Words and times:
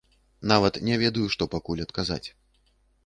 Нават 0.51 0.79
не 0.87 0.95
ведаю, 1.03 1.25
што 1.35 1.43
пакуль 1.57 1.85
адказаць. 1.89 2.23